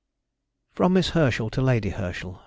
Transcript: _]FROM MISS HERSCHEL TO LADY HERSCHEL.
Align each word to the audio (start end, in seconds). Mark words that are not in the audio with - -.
_]FROM 0.75 0.93
MISS 0.93 1.09
HERSCHEL 1.09 1.51
TO 1.51 1.61
LADY 1.61 1.91
HERSCHEL. 1.91 2.39